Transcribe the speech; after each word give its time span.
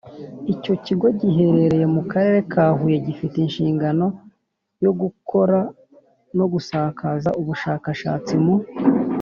Icyo 0.53 0.73
kigo 0.85 1.05
giherereye 1.19 1.85
mu 1.95 2.01
Karere 2.11 2.39
ka 2.51 2.63
Huye 2.77 2.97
gifite 3.07 3.35
inshingano 3.41 4.05
yo 4.83 4.91
gukora 5.01 5.59
no 6.37 6.45
gusakaza 6.53 7.29
ubushakashatsi 7.41 8.33
mu 8.43 8.55